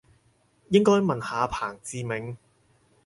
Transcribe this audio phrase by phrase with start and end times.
[0.69, 2.37] 應該問下彭志銘